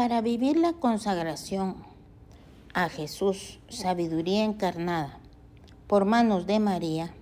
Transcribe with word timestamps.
Para 0.00 0.22
vivir 0.22 0.56
la 0.56 0.72
consagración 0.72 1.76
a 2.72 2.88
Jesús, 2.88 3.58
sabiduría 3.68 4.44
encarnada, 4.44 5.18
por 5.86 6.06
manos 6.06 6.46
de 6.46 6.58
María, 6.58 7.12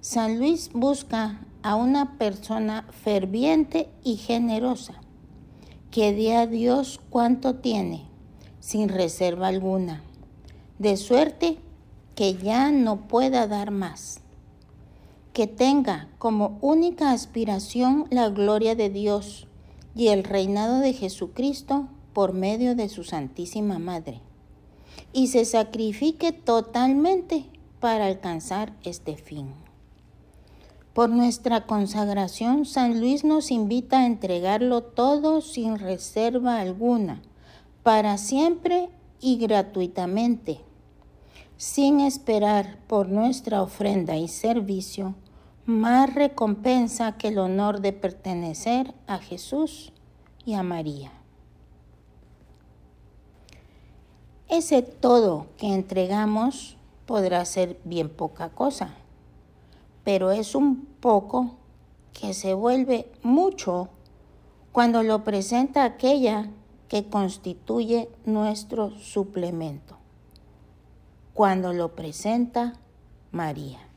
San 0.00 0.38
Luis 0.38 0.70
busca 0.72 1.42
a 1.62 1.74
una 1.74 2.16
persona 2.16 2.86
ferviente 3.02 3.90
y 4.02 4.16
generosa, 4.16 4.94
que 5.90 6.14
dé 6.14 6.34
a 6.36 6.46
Dios 6.46 7.02
cuanto 7.10 7.56
tiene, 7.56 8.06
sin 8.60 8.88
reserva 8.88 9.48
alguna, 9.48 10.02
de 10.78 10.96
suerte 10.96 11.58
que 12.14 12.32
ya 12.32 12.70
no 12.70 13.08
pueda 13.08 13.46
dar 13.46 13.72
más, 13.72 14.22
que 15.34 15.46
tenga 15.46 16.08
como 16.16 16.56
única 16.62 17.12
aspiración 17.12 18.06
la 18.08 18.30
gloria 18.30 18.74
de 18.74 18.88
Dios 18.88 19.46
y 19.94 20.08
el 20.08 20.24
reinado 20.24 20.78
de 20.80 20.92
Jesucristo 20.92 21.88
por 22.12 22.32
medio 22.32 22.74
de 22.74 22.88
su 22.88 23.04
Santísima 23.04 23.78
Madre, 23.78 24.20
y 25.12 25.28
se 25.28 25.44
sacrifique 25.44 26.32
totalmente 26.32 27.46
para 27.80 28.06
alcanzar 28.06 28.72
este 28.84 29.16
fin. 29.16 29.54
Por 30.92 31.08
nuestra 31.08 31.66
consagración, 31.66 32.66
San 32.66 33.00
Luis 33.00 33.24
nos 33.24 33.50
invita 33.50 34.00
a 34.00 34.06
entregarlo 34.06 34.82
todo 34.82 35.40
sin 35.40 35.78
reserva 35.78 36.58
alguna, 36.58 37.22
para 37.82 38.18
siempre 38.18 38.90
y 39.20 39.38
gratuitamente, 39.38 40.60
sin 41.56 42.00
esperar 42.00 42.78
por 42.86 43.08
nuestra 43.08 43.62
ofrenda 43.62 44.16
y 44.16 44.28
servicio 44.28 45.14
más 45.70 46.14
recompensa 46.14 47.16
que 47.16 47.28
el 47.28 47.38
honor 47.38 47.80
de 47.80 47.92
pertenecer 47.92 48.92
a 49.06 49.18
Jesús 49.18 49.92
y 50.44 50.54
a 50.54 50.62
María. 50.62 51.12
Ese 54.48 54.82
todo 54.82 55.46
que 55.56 55.72
entregamos 55.72 56.76
podrá 57.06 57.44
ser 57.44 57.80
bien 57.84 58.08
poca 58.08 58.50
cosa, 58.50 58.90
pero 60.04 60.32
es 60.32 60.54
un 60.54 60.86
poco 61.00 61.56
que 62.12 62.34
se 62.34 62.52
vuelve 62.52 63.10
mucho 63.22 63.88
cuando 64.72 65.02
lo 65.02 65.24
presenta 65.24 65.84
aquella 65.84 66.50
que 66.88 67.08
constituye 67.08 68.08
nuestro 68.24 68.90
suplemento, 68.98 69.96
cuando 71.32 71.72
lo 71.72 71.94
presenta 71.94 72.74
María. 73.30 73.89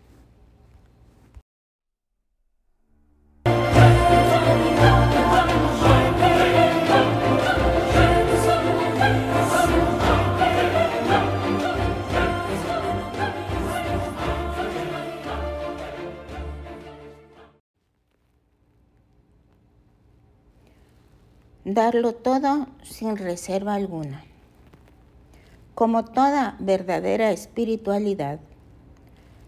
Darlo 21.65 22.13
todo 22.13 22.67
sin 22.83 23.15
reserva 23.15 23.75
alguna. 23.75 24.25
Como 25.75 26.03
toda 26.03 26.57
verdadera 26.59 27.31
espiritualidad, 27.31 28.39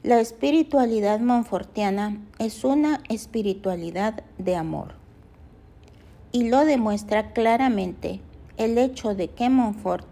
la 0.01 0.21
espiritualidad 0.21 1.19
monfortiana 1.19 2.21
es 2.39 2.63
una 2.63 3.01
espiritualidad 3.09 4.23
de 4.37 4.55
amor. 4.55 4.93
Y 6.31 6.49
lo 6.49 6.63
demuestra 6.63 7.33
claramente 7.33 8.21
el 8.57 8.77
hecho 8.77 9.13
de 9.13 9.29
que 9.29 9.49
Monfort 9.49 10.07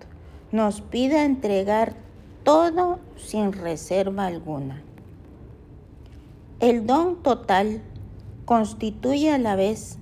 nos 0.52 0.82
pida 0.82 1.24
entregar 1.24 1.96
todo 2.44 3.00
sin 3.16 3.54
reserva 3.54 4.26
alguna. 4.26 4.82
El 6.60 6.86
don 6.86 7.24
total 7.24 7.82
constituye 8.46 9.32
a 9.32 9.38
la 9.38 9.56
vez 9.56 10.00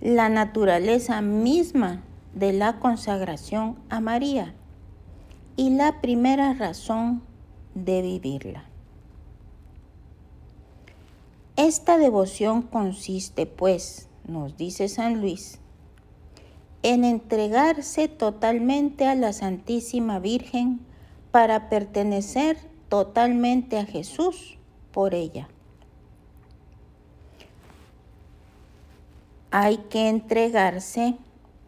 la 0.00 0.28
naturaleza 0.28 1.20
misma 1.20 2.02
de 2.34 2.52
la 2.52 2.78
consagración 2.78 3.76
a 3.88 4.00
María 4.00 4.54
y 5.56 5.70
la 5.70 6.00
primera 6.00 6.54
razón 6.54 7.22
de 7.74 8.02
vivirla. 8.02 8.64
Esta 11.56 11.98
devoción 11.98 12.62
consiste, 12.62 13.46
pues, 13.46 14.08
nos 14.28 14.56
dice 14.56 14.88
San 14.88 15.20
Luis, 15.20 15.58
en 16.84 17.02
entregarse 17.02 18.06
totalmente 18.06 19.06
a 19.06 19.16
la 19.16 19.32
Santísima 19.32 20.20
Virgen 20.20 20.80
para 21.32 21.68
pertenecer 21.68 22.56
totalmente 22.88 23.78
a 23.78 23.84
Jesús 23.84 24.58
por 24.92 25.14
ella. 25.14 25.48
Hay 29.50 29.78
que 29.88 30.08
entregarse 30.08 31.16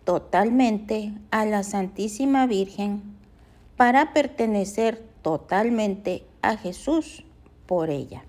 totalmente 0.04 1.14
a 1.30 1.46
la 1.46 1.62
Santísima 1.62 2.46
Virgen 2.46 3.02
para 3.76 4.12
pertenecer 4.12 5.02
totalmente 5.22 6.26
a 6.42 6.56
Jesús 6.56 7.24
por 7.66 7.90
ella. 7.90 8.24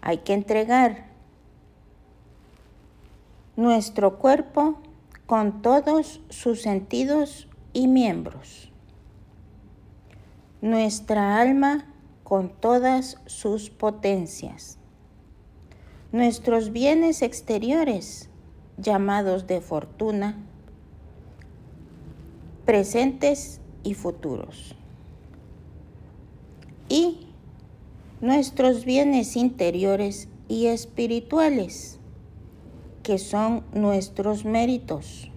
Hay 0.00 0.18
que 0.18 0.32
entregar 0.32 1.06
nuestro 3.56 4.18
cuerpo 4.18 4.78
con 5.26 5.60
todos 5.60 6.20
sus 6.30 6.62
sentidos 6.62 7.48
y 7.72 7.88
miembros, 7.88 8.70
nuestra 10.60 11.40
alma 11.40 11.86
con 12.22 12.48
todas 12.48 13.20
sus 13.26 13.70
potencias 13.70 14.78
nuestros 16.12 16.72
bienes 16.72 17.22
exteriores, 17.22 18.28
llamados 18.78 19.46
de 19.46 19.60
fortuna, 19.60 20.36
presentes 22.64 23.60
y 23.82 23.94
futuros. 23.94 24.76
Y 26.88 27.28
nuestros 28.20 28.84
bienes 28.84 29.36
interiores 29.36 30.28
y 30.48 30.66
espirituales, 30.66 31.98
que 33.02 33.18
son 33.18 33.64
nuestros 33.72 34.44
méritos, 34.44 35.30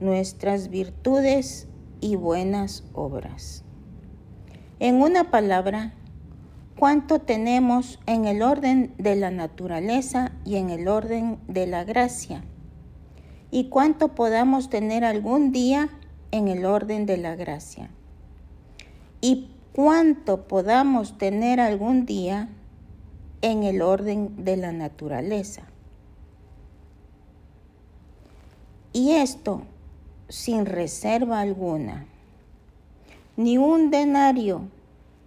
nuestras 0.00 0.68
virtudes 0.68 1.68
y 2.00 2.16
buenas 2.16 2.84
obras. 2.92 3.64
En 4.78 4.96
una 5.02 5.30
palabra, 5.30 5.94
cuánto 6.78 7.18
tenemos 7.20 7.98
en 8.06 8.26
el 8.26 8.42
orden 8.42 8.92
de 8.98 9.16
la 9.16 9.30
naturaleza 9.30 10.32
y 10.44 10.56
en 10.56 10.70
el 10.70 10.88
orden 10.88 11.38
de 11.48 11.66
la 11.66 11.84
gracia, 11.84 12.44
y 13.50 13.68
cuánto 13.68 14.14
podamos 14.14 14.68
tener 14.68 15.04
algún 15.04 15.52
día 15.52 15.88
en 16.30 16.48
el 16.48 16.64
orden 16.64 17.06
de 17.06 17.16
la 17.16 17.34
gracia, 17.34 17.90
y 19.20 19.50
cuánto 19.72 20.46
podamos 20.46 21.18
tener 21.18 21.60
algún 21.60 22.06
día 22.06 22.48
en 23.42 23.62
el 23.62 23.82
orden 23.82 24.44
de 24.44 24.56
la 24.56 24.72
naturaleza. 24.72 25.62
Y 28.92 29.12
esto 29.12 29.62
sin 30.28 30.66
reserva 30.66 31.40
alguna. 31.40 32.06
Ni 33.36 33.58
un 33.58 33.90
denario 33.90 34.62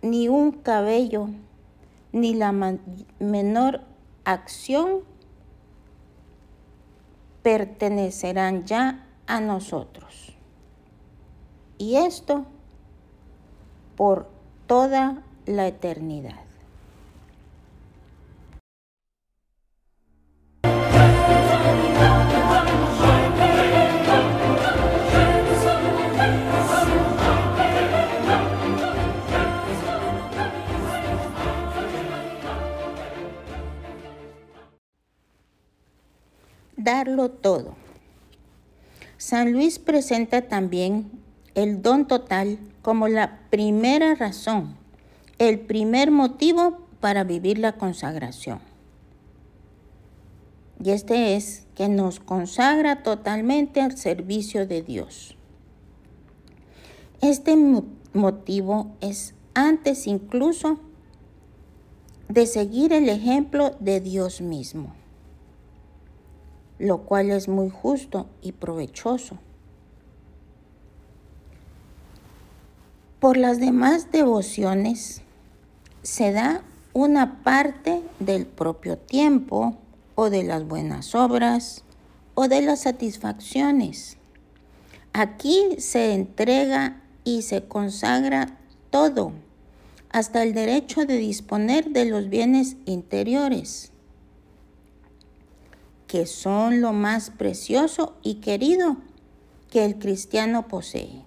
ni 0.02 0.28
un 0.28 0.52
cabello, 0.52 1.30
ni 2.12 2.34
la 2.34 2.52
menor 3.20 3.82
acción 4.26 5.04
pertenecerán 7.44 8.66
ya 8.66 9.06
a 9.28 9.40
nosotros. 9.40 10.36
Y 11.78 11.96
esto 11.96 12.46
por 13.96 14.30
toda 14.68 15.24
la 15.46 15.68
eternidad. 15.68 16.49
Todo. 37.28 37.76
San 39.18 39.52
Luis 39.52 39.80
presenta 39.80 40.44
también 40.44 41.12
el 41.54 41.82
don 41.82 42.08
total 42.08 42.58
como 42.82 43.10
la 43.10 43.42
primera 43.50 44.16
razón, 44.16 44.78
el 45.40 45.60
primer 45.60 46.10
motivo 46.10 46.88
para 47.02 47.26
vivir 47.26 47.60
la 47.60 47.74
consagración. 47.74 48.62
y 50.82 50.92
este 50.92 51.36
es 51.36 51.66
que 51.76 51.90
nos 51.90 52.22
consagra 52.22 53.04
totalmente 53.04 53.82
al 53.82 53.98
servicio 53.98 54.66
de 54.66 54.82
Dios. 54.82 55.36
Este 57.22 57.58
motivo 58.14 58.96
es 59.02 59.34
antes 59.54 60.08
incluso 60.08 60.80
de 62.30 62.46
seguir 62.46 62.94
el 62.94 63.10
ejemplo 63.10 63.76
de 63.82 64.00
Dios 64.00 64.40
mismo, 64.40 64.96
lo 66.80 67.00
cual 67.00 67.30
es 67.30 67.48
muy 67.48 67.70
justo 67.70 68.28
y 68.42 68.54
provechoso. 68.54 69.38
Por 73.20 73.36
las 73.36 73.60
demás 73.60 74.12
devociones 74.12 75.22
se 76.04 76.32
da 76.32 76.64
una 76.94 77.44
parte 77.44 78.02
del 78.20 78.46
propio 78.46 78.98
tiempo 78.98 79.78
o 80.16 80.30
de 80.30 80.44
las 80.44 80.66
buenas 80.66 81.14
obras 81.16 81.84
o 82.34 82.48
de 82.48 82.62
las 82.62 82.82
satisfacciones. 82.82 84.18
Aquí 85.12 85.76
se 85.80 86.14
entrega 86.14 87.02
y 87.26 87.42
se 87.42 87.68
consagra 87.68 88.58
todo, 88.90 89.34
hasta 90.10 90.44
el 90.44 90.54
derecho 90.54 91.06
de 91.06 91.18
disponer 91.18 91.90
de 91.90 92.06
los 92.06 92.30
bienes 92.30 92.78
interiores, 92.86 93.92
que 96.10 96.26
son 96.26 96.82
lo 96.82 96.92
más 96.92 97.30
precioso 97.30 98.18
y 98.24 98.42
querido 98.42 98.98
que 99.70 99.86
el 99.86 100.00
cristiano 100.00 100.68
posee. 100.68 101.22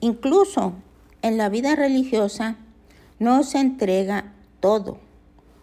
Incluso 0.00 0.72
en 1.22 1.38
la 1.38 1.48
vida 1.48 1.76
religiosa 1.76 2.56
no 3.20 3.44
se 3.44 3.60
entrega 3.60 4.34
todo, 4.58 4.98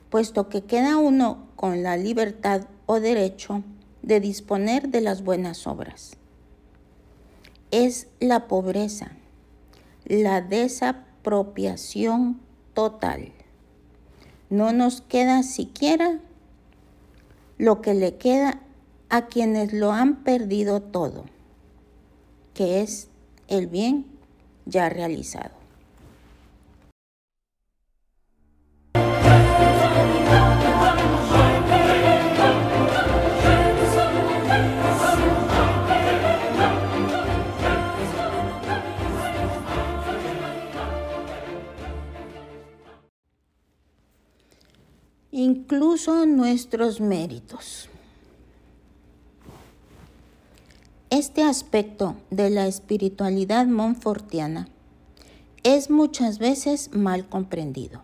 puesto 0.09 0.47
que 0.47 0.63
queda 0.63 0.95
uno 0.95 1.45
con 1.57 1.83
la 1.83 1.97
libertad 1.97 2.67
o 2.85 3.01
derecho 3.01 3.63
de 4.01 4.21
disponer 4.21 4.87
de 4.87 5.01
las 5.01 5.21
buenas 5.21 5.67
obras. 5.67 6.15
Es 7.71 8.07
la 8.21 8.47
pobreza, 8.47 9.11
la 10.05 10.39
desapropiación 10.39 12.39
total. 12.73 13.33
No 14.49 14.71
nos 14.71 15.01
queda 15.01 15.43
siquiera 15.43 16.21
lo 17.61 17.79
que 17.83 17.93
le 17.93 18.15
queda 18.17 18.59
a 19.09 19.27
quienes 19.27 19.71
lo 19.71 19.91
han 19.91 20.23
perdido 20.23 20.81
todo, 20.81 21.25
que 22.55 22.81
es 22.81 23.07
el 23.47 23.67
bien 23.67 24.07
ya 24.65 24.89
realizado. 24.89 25.60
Incluso 45.31 46.25
nuestros 46.25 46.99
méritos. 46.99 47.89
Este 51.09 51.43
aspecto 51.43 52.15
de 52.29 52.49
la 52.49 52.67
espiritualidad 52.67 53.65
monfortiana 53.65 54.67
es 55.63 55.89
muchas 55.89 56.37
veces 56.37 56.93
mal 56.93 57.27
comprendido, 57.29 58.01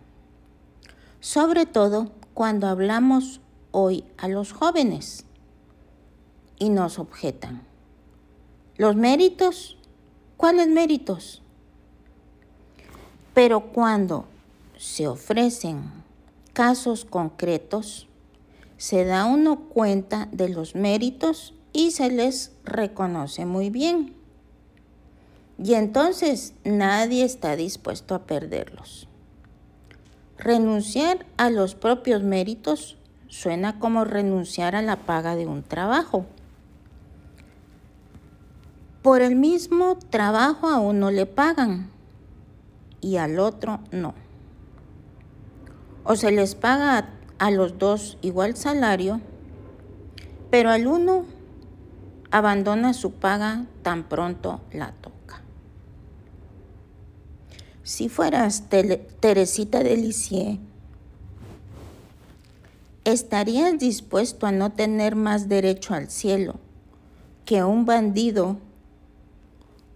sobre 1.20 1.66
todo 1.66 2.12
cuando 2.32 2.66
hablamos 2.66 3.40
hoy 3.72 4.04
a 4.16 4.28
los 4.28 4.52
jóvenes 4.52 5.26
y 6.58 6.70
nos 6.70 6.98
objetan. 6.98 7.62
¿Los 8.76 8.96
méritos? 8.96 9.76
¿Cuáles 10.36 10.68
méritos? 10.68 11.42
Pero 13.34 13.72
cuando 13.72 14.24
se 14.76 15.08
ofrecen 15.08 16.07
casos 16.58 17.04
concretos, 17.04 18.08
se 18.78 19.04
da 19.04 19.26
uno 19.26 19.68
cuenta 19.68 20.26
de 20.32 20.48
los 20.48 20.74
méritos 20.74 21.54
y 21.72 21.92
se 21.92 22.10
les 22.10 22.50
reconoce 22.64 23.46
muy 23.46 23.70
bien. 23.70 24.16
Y 25.56 25.74
entonces 25.74 26.54
nadie 26.64 27.24
está 27.24 27.54
dispuesto 27.54 28.16
a 28.16 28.26
perderlos. 28.26 29.06
Renunciar 30.36 31.26
a 31.36 31.48
los 31.48 31.76
propios 31.76 32.24
méritos 32.24 32.98
suena 33.28 33.78
como 33.78 34.04
renunciar 34.04 34.74
a 34.74 34.82
la 34.82 34.96
paga 34.96 35.36
de 35.36 35.46
un 35.46 35.62
trabajo. 35.62 36.26
Por 39.02 39.22
el 39.22 39.36
mismo 39.36 39.96
trabajo 40.10 40.66
a 40.66 40.80
uno 40.80 41.12
le 41.12 41.26
pagan 41.26 41.88
y 43.00 43.18
al 43.18 43.38
otro 43.38 43.78
no 43.92 44.12
o 46.08 46.16
se 46.16 46.32
les 46.32 46.54
paga 46.54 47.10
a, 47.38 47.50
los 47.50 47.78
dos 47.78 48.16
igual 48.22 48.56
salario, 48.56 49.20
pero 50.50 50.70
al 50.70 50.86
uno 50.86 51.26
abandona 52.30 52.94
su 52.94 53.12
paga 53.12 53.66
tan 53.82 54.08
pronto 54.08 54.62
la 54.72 54.92
toca. 54.92 55.42
Si 57.82 58.08
fueras 58.08 58.70
Teresita 59.20 59.82
de 59.82 60.58
¿estarías 63.04 63.78
dispuesto 63.78 64.46
a 64.46 64.52
no 64.52 64.72
tener 64.72 65.14
más 65.14 65.46
derecho 65.46 65.92
al 65.92 66.08
cielo 66.08 66.54
que 67.44 67.64
un 67.64 67.84
bandido 67.84 68.56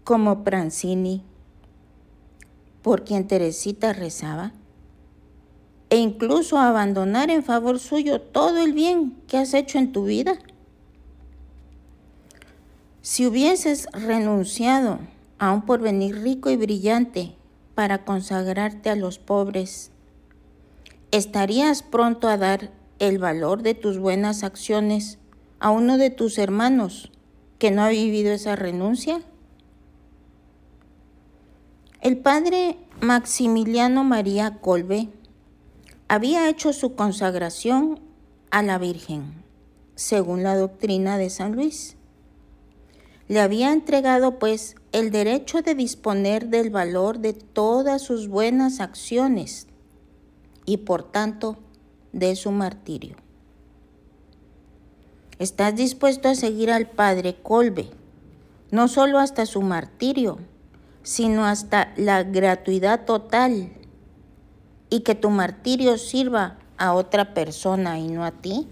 como 0.05 0.45
Prancini, 0.45 1.23
por 2.83 3.03
quien 3.03 3.27
Teresita 3.27 3.95
rezaba? 3.95 4.53
E 5.93 5.99
incluso 5.99 6.57
abandonar 6.57 7.29
en 7.29 7.43
favor 7.43 7.79
suyo 7.79 8.19
todo 8.19 8.65
el 8.65 8.73
bien 8.73 9.15
que 9.29 9.37
has 9.37 9.53
hecho 9.53 9.77
en 9.77 9.93
tu 9.93 10.07
vida? 10.07 10.39
Si 13.03 13.27
hubieses 13.27 13.89
renunciado 13.93 15.01
a 15.39 15.53
un 15.53 15.67
porvenir 15.67 16.23
rico 16.23 16.49
y 16.49 16.57
brillante 16.57 17.37
para 17.75 18.07
consagrarte 18.07 18.89
a 18.89 18.97
los 18.97 19.19
pobres, 19.19 19.91
¿estarías 21.11 21.83
pronto 21.83 22.27
a 22.27 22.39
dar 22.39 22.71
el 22.99 23.19
valor 23.19 23.63
de 23.63 23.75
tus 23.75 23.99
buenas 23.99 24.45
acciones 24.45 25.19
a 25.61 25.73
uno 25.73 25.99
de 25.99 26.09
tus 26.09 26.39
hermanos 26.39 27.13
que 27.59 27.71
no 27.71 27.83
ha 27.83 27.91
vivido 27.91 28.33
esa 28.33 28.57
renuncia? 28.57 29.21
El 32.01 32.17
padre 32.17 32.79
Maximiliano 33.03 34.05
María 34.05 34.57
Colbe 34.63 35.11
había 36.13 36.51
hecho 36.51 36.75
su 36.75 36.95
consagración 36.95 37.99
a 38.51 38.63
la 38.63 38.77
Virgen, 38.77 39.33
según 39.95 40.43
la 40.43 40.55
doctrina 40.55 41.17
de 41.17 41.31
San 41.31 41.53
Luis. 41.53 41.97
Le 43.29 43.41
había 43.41 43.73
entregado 43.73 44.39
pues 44.39 44.75
el 44.93 45.11
derecho 45.11 45.63
de 45.63 45.75
disponer 45.75 46.49
del 46.49 46.69
valor 46.69 47.21
de 47.21 47.33
todas 47.33 48.03
sus 48.03 48.29
buenas 48.29 48.81
acciones 48.81 49.69
y 50.67 50.77
por 50.77 51.03
tanto 51.03 51.57
de 52.13 52.37
su 52.37 52.51
martirio. 52.51 53.17
¿Estás 55.39 55.77
dispuesto 55.77 56.29
a 56.29 56.35
seguir 56.35 56.71
al 56.71 56.91
Padre 56.91 57.37
Colbe, 57.43 57.89
no 58.71 58.87
solo 58.89 59.19
hasta 59.19 59.47
su 59.47 59.63
martirio, 59.63 60.37
sino 61.03 61.47
hasta 61.47 61.95
la 61.97 62.23
gratuidad 62.23 63.07
total 63.07 63.71
y 64.93 65.01
que 65.01 65.15
tu 65.15 65.31
martirio 65.31 65.97
sirva 65.97 66.59
a 66.77 66.93
otra 66.93 67.33
persona 67.33 67.99
y 67.99 68.09
no 68.09 68.27
a 68.27 68.31
ti? 68.31 68.69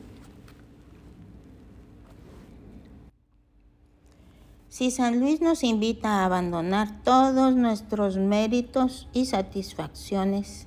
Si 4.69 4.91
San 4.91 5.19
Luis 5.19 5.41
nos 5.41 5.65
invita 5.65 6.09
a 6.11 6.27
abandonar 6.27 7.03
todos 7.05 7.57
nuestros 7.57 8.19
méritos 8.19 9.09
y 9.15 9.25
satisfacciones, 9.25 10.67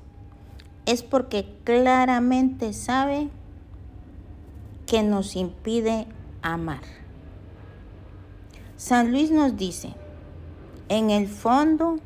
es 0.88 1.04
porque 1.04 1.46
claramente 1.64 2.74
sabe 2.74 3.30
que 4.88 5.04
nos 5.04 5.36
impide 5.36 6.08
amar. 6.42 6.82
San 8.76 9.12
Luis 9.12 9.30
nos 9.30 9.56
dice, 9.56 9.94
en 10.90 11.12
el 11.12 11.28
fondo 11.28 12.00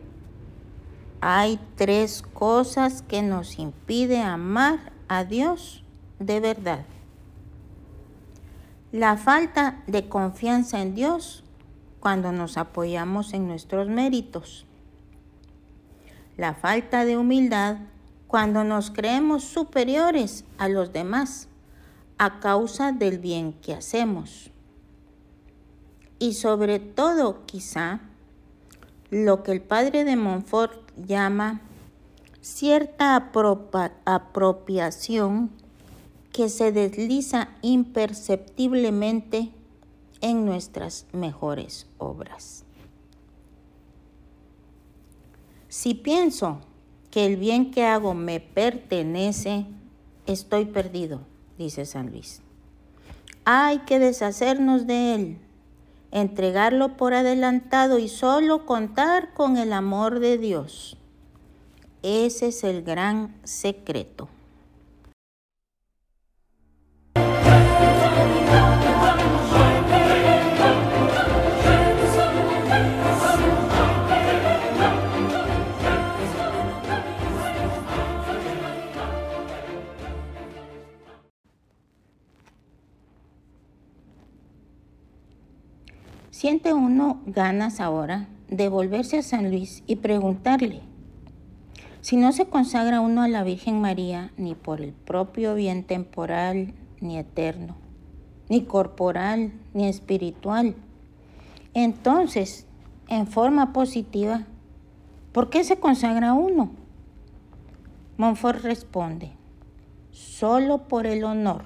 hay 1.21 1.59
tres 1.75 2.21
cosas 2.21 3.01
que 3.01 3.21
nos 3.21 3.59
impide 3.59 4.21
amar 4.21 4.91
a 5.07 5.23
Dios 5.23 5.83
de 6.19 6.39
verdad. 6.39 6.85
La 8.91 9.17
falta 9.17 9.83
de 9.87 10.07
confianza 10.07 10.81
en 10.81 10.95
Dios 10.95 11.43
cuando 11.99 12.31
nos 12.31 12.57
apoyamos 12.57 13.33
en 13.33 13.47
nuestros 13.47 13.89
méritos. 13.89 14.65
La 16.37 16.53
falta 16.53 17.03
de 17.03 17.17
humildad 17.17 17.77
cuando 18.27 18.63
nos 18.63 18.91
creemos 18.91 19.43
superiores 19.43 20.45
a 20.57 20.69
los 20.69 20.93
demás, 20.93 21.47
a 22.17 22.39
causa 22.39 22.91
del 22.91 23.19
bien 23.19 23.53
que 23.53 23.73
hacemos. 23.73 24.51
Y 26.19 26.33
sobre 26.33 26.79
todo, 26.79 27.45
quizá, 27.45 28.01
lo 29.09 29.43
que 29.43 29.51
el 29.51 29.61
padre 29.61 30.03
de 30.03 30.15
Montfort 30.15 30.86
llama 31.05 31.61
cierta 32.41 33.15
apropiación 34.05 35.51
que 36.31 36.49
se 36.49 36.71
desliza 36.71 37.49
imperceptiblemente 37.61 39.51
en 40.21 40.45
nuestras 40.45 41.07
mejores 41.11 41.87
obras. 41.97 42.63
Si 45.67 45.93
pienso 45.93 46.59
que 47.11 47.25
el 47.25 47.37
bien 47.37 47.71
que 47.71 47.85
hago 47.85 48.13
me 48.13 48.39
pertenece, 48.39 49.65
estoy 50.25 50.65
perdido, 50.65 51.21
dice 51.57 51.85
San 51.85 52.11
Luis. 52.11 52.41
Hay 53.45 53.79
que 53.79 53.99
deshacernos 53.99 54.87
de 54.87 55.15
él, 55.15 55.37
entregarlo 56.11 56.97
por 56.97 57.13
adelantado 57.13 57.99
y 57.99 58.07
solo 58.07 58.65
contar 58.65 59.33
con 59.33 59.57
el 59.57 59.73
amor 59.73 60.19
de 60.19 60.37
Dios. 60.37 60.97
Ese 62.03 62.47
es 62.47 62.63
el 62.63 62.83
gran 62.83 63.35
secreto. 63.43 64.29
101 86.39 87.23
ganas 87.25 87.79
ahora 87.79 88.27
de 88.47 88.69
volverse 88.69 89.17
a 89.17 89.23
San 89.23 89.49
Luis 89.49 89.81
y 89.87 89.95
preguntarle, 89.95 90.81
si 92.01 92.15
no 92.15 92.31
se 92.31 92.45
consagra 92.45 93.01
uno 93.01 93.23
a 93.23 93.27
la 93.27 93.43
Virgen 93.43 93.81
María 93.81 94.31
ni 94.37 94.53
por 94.53 94.81
el 94.81 94.93
propio 94.93 95.55
bien 95.55 95.83
temporal 95.83 96.75
ni 97.01 97.17
eterno, 97.17 97.75
ni 98.49 98.65
corporal 98.65 99.51
ni 99.73 99.87
espiritual, 99.87 100.75
entonces, 101.73 102.67
en 103.07 103.25
forma 103.25 103.73
positiva, 103.73 104.45
¿por 105.31 105.49
qué 105.49 105.63
se 105.63 105.79
consagra 105.79 106.33
uno? 106.33 106.69
Montfort 108.17 108.61
responde, 108.61 109.31
solo 110.11 110.87
por 110.87 111.07
el 111.07 111.23
honor, 111.23 111.63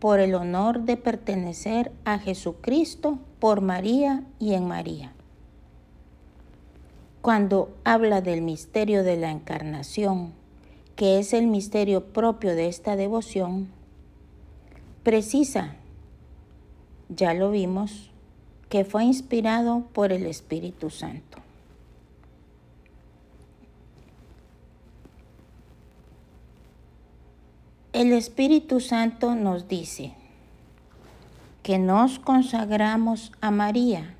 por 0.00 0.20
el 0.20 0.34
honor 0.34 0.80
de 0.82 0.98
pertenecer 0.98 1.92
a 2.04 2.18
Jesucristo 2.18 3.20
por 3.44 3.60
María 3.60 4.24
y 4.38 4.54
en 4.54 4.66
María. 4.66 5.12
Cuando 7.20 7.76
habla 7.84 8.22
del 8.22 8.40
misterio 8.40 9.04
de 9.04 9.18
la 9.18 9.30
encarnación, 9.30 10.32
que 10.96 11.18
es 11.18 11.34
el 11.34 11.46
misterio 11.46 12.06
propio 12.06 12.54
de 12.54 12.68
esta 12.68 12.96
devoción, 12.96 13.68
precisa, 15.02 15.76
ya 17.10 17.34
lo 17.34 17.50
vimos, 17.50 18.10
que 18.70 18.86
fue 18.86 19.04
inspirado 19.04 19.88
por 19.92 20.10
el 20.10 20.24
Espíritu 20.24 20.88
Santo. 20.88 21.36
El 27.92 28.14
Espíritu 28.14 28.80
Santo 28.80 29.34
nos 29.34 29.68
dice, 29.68 30.14
que 31.64 31.78
nos 31.78 32.18
consagramos 32.18 33.32
a 33.40 33.50
María 33.50 34.14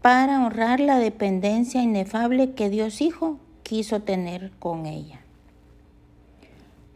para 0.00 0.46
honrar 0.46 0.80
la 0.80 0.96
dependencia 0.96 1.82
inefable 1.82 2.54
que 2.54 2.70
Dios 2.70 3.02
Hijo 3.02 3.38
quiso 3.62 4.00
tener 4.00 4.50
con 4.58 4.86
ella, 4.86 5.20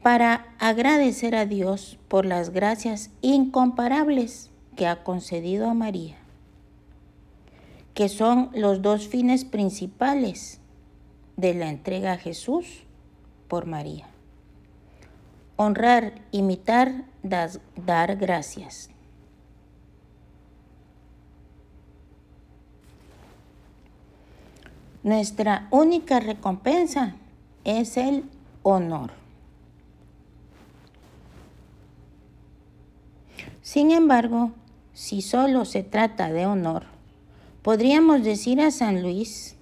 para 0.03 0.47
agradecer 0.59 1.37
a 1.37 1.45
Dios 1.45 1.99
por 2.09 2.25
las 2.25 2.49
gracias 2.49 3.11
incomparables 3.21 4.51
que 4.75 4.87
ha 4.87 5.05
concedido 5.05 5.69
a 5.69 5.75
María, 5.75 6.17
que 7.93 8.09
son 8.09 8.49
los 8.55 8.81
dos 8.81 9.07
fines 9.07 9.45
principales 9.45 10.61
de 11.37 11.53
la 11.53 11.69
entrega 11.69 12.13
a 12.13 12.19
Jesús 12.19 12.85
por 13.49 13.67
María 13.67 14.09
honrar, 15.57 16.15
imitar, 16.33 17.05
dar 17.23 18.17
gracias. 18.17 18.91
Nuestra 25.03 25.69
única 25.71 26.21
recompensa 26.21 27.15
es 27.65 27.97
el 27.97 28.25
honor. 28.63 29.13
Sin 33.63 33.91
embargo, 33.91 34.53
si 34.95 35.23
solo 35.23 35.65
se 35.65 35.83
trata 35.83 36.33
de 36.33 36.47
honor, 36.47 36.85
podríamos 37.63 38.23
decir 38.25 38.61
a 38.61 38.71
San 38.71 39.03
Luis 39.03 39.57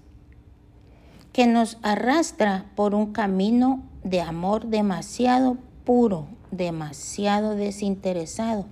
que 1.33 1.47
nos 1.47 1.79
arrastra 1.83 2.67
por 2.75 2.95
un 2.95 3.13
camino 3.13 3.83
de 4.03 4.21
amor 4.21 4.67
demasiado 4.67 5.59
puro, 5.85 6.27
demasiado 6.51 7.55
desinteresado. 7.55 8.67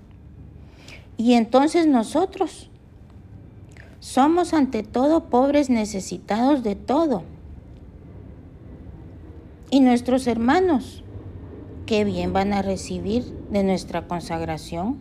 Y 1.16 1.34
entonces 1.34 1.86
nosotros 1.86 2.70
somos 4.00 4.54
ante 4.54 4.82
todo 4.82 5.28
pobres 5.28 5.70
necesitados 5.70 6.62
de 6.62 6.74
todo. 6.74 7.22
Y 9.70 9.80
nuestros 9.80 10.26
hermanos, 10.26 11.04
qué 11.86 12.04
bien 12.04 12.32
van 12.32 12.52
a 12.52 12.62
recibir 12.62 13.24
de 13.50 13.62
nuestra 13.62 14.06
consagración. 14.08 14.98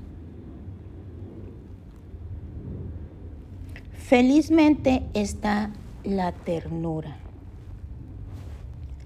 Felizmente 3.93 5.03
está 5.13 5.71
la 6.03 6.33
ternura, 6.33 7.17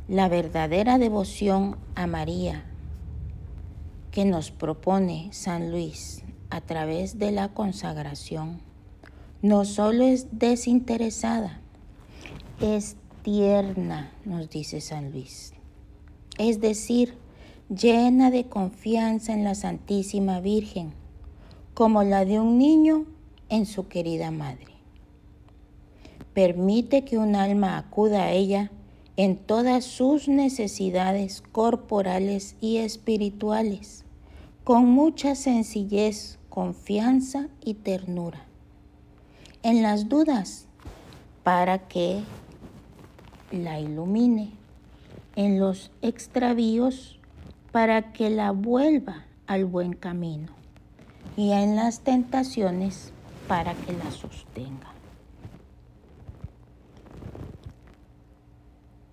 la 0.08 0.28
verdadera 0.30 0.98
devoción 0.98 1.78
a 1.94 2.08
María 2.08 2.64
que 4.16 4.24
nos 4.24 4.50
propone 4.50 5.28
San 5.34 5.72
Luis 5.72 6.24
a 6.50 6.62
través 6.62 7.20
de 7.20 7.34
la 7.34 7.50
consagración 7.50 8.62
no 9.42 9.66
solo 9.66 10.06
es 10.06 10.28
desinteresada, 10.32 11.60
es 12.62 12.96
tierna, 13.24 14.14
nos 14.24 14.50
dice 14.50 14.80
San 14.80 15.12
Luis. 15.12 15.52
Es 16.38 16.62
decir, 16.62 17.16
llena 17.68 18.32
de 18.32 18.46
confianza 18.46 19.34
en 19.34 19.44
la 19.44 19.54
Santísima 19.54 20.40
Virgen, 20.40 20.94
como 21.74 22.02
la 22.04 22.24
de 22.24 22.40
un 22.40 22.58
niño 22.58 23.08
en 23.50 23.66
su 23.66 23.90
querida 23.90 24.32
madre. 24.32 24.76
Permite 26.34 27.04
que 27.04 27.18
un 27.18 27.36
alma 27.36 27.78
acuda 27.78 28.24
a 28.24 28.32
ella 28.32 28.72
en 29.18 29.36
todas 29.36 29.84
sus 29.84 30.30
necesidades 30.30 31.44
corporales 31.52 32.56
y 32.62 32.78
espirituales 32.78 34.05
con 34.66 34.90
mucha 34.90 35.36
sencillez, 35.36 36.40
confianza 36.50 37.50
y 37.64 37.76
ternura. 37.76 38.46
En 39.62 39.84
las 39.84 40.10
dudas, 40.10 40.68
para 41.44 41.88
que 41.88 42.24
la 43.52 43.80
ilumine. 43.80 44.50
En 45.36 45.60
los 45.60 45.92
extravíos, 46.02 47.20
para 47.72 48.12
que 48.12 48.32
la 48.32 48.50
vuelva 48.50 49.26
al 49.46 49.66
buen 49.66 49.94
camino. 49.94 50.52
Y 51.38 51.52
en 51.52 51.76
las 51.76 52.00
tentaciones, 52.00 53.14
para 53.48 53.76
que 53.76 53.94
la 53.94 54.10
sostenga. 54.10 54.92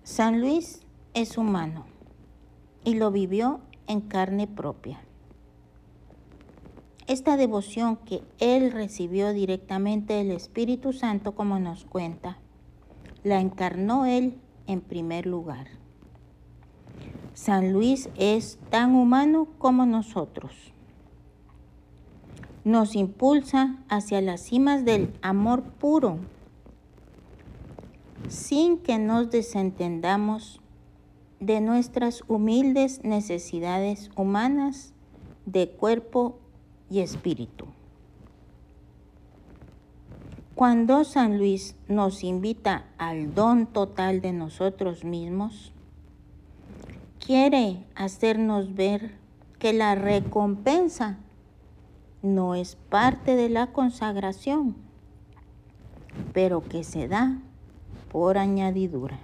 San 0.03 0.41
Luis 0.41 0.81
es 1.13 1.37
humano 1.37 1.85
y 2.83 2.95
lo 2.95 3.11
vivió 3.11 3.59
en 3.85 4.01
carne 4.01 4.47
propia. 4.47 4.99
Esta 7.05 7.35
devoción 7.35 7.97
que 7.97 8.23
él 8.39 8.71
recibió 8.71 9.33
directamente 9.33 10.13
del 10.13 10.31
Espíritu 10.31 10.93
Santo, 10.93 11.35
como 11.35 11.59
nos 11.59 11.83
cuenta, 11.83 12.37
la 13.23 13.41
encarnó 13.41 14.05
él 14.05 14.37
en 14.67 14.79
primer 14.79 15.25
lugar. 15.25 15.67
San 17.33 17.73
Luis 17.73 18.09
es 18.15 18.57
tan 18.69 18.95
humano 18.95 19.47
como 19.57 19.85
nosotros. 19.85 20.53
Nos 22.63 22.95
impulsa 22.95 23.83
hacia 23.89 24.21
las 24.21 24.41
cimas 24.41 24.85
del 24.85 25.13
amor 25.21 25.63
puro, 25.63 26.19
sin 28.29 28.77
que 28.77 28.97
nos 28.97 29.29
desentendamos 29.29 30.61
de 31.41 31.59
nuestras 31.59 32.23
humildes 32.29 33.03
necesidades 33.03 34.09
humanas 34.15 34.93
de 35.45 35.69
cuerpo 35.69 36.39
y 36.93 36.99
espíritu. 36.99 37.65
Cuando 40.53 41.03
San 41.03 41.39
Luis 41.39 41.75
nos 41.87 42.23
invita 42.23 42.85
al 42.99 43.33
don 43.33 43.65
total 43.65 44.21
de 44.21 44.31
nosotros 44.31 45.03
mismos, 45.03 45.73
quiere 47.19 47.83
hacernos 47.95 48.75
ver 48.75 49.15
que 49.57 49.73
la 49.73 49.95
recompensa 49.95 51.17
no 52.21 52.53
es 52.53 52.75
parte 52.75 53.35
de 53.35 53.49
la 53.49 53.73
consagración, 53.73 54.75
pero 56.31 56.61
que 56.61 56.83
se 56.83 57.07
da 57.07 57.39
por 58.11 58.37
añadidura. 58.37 59.17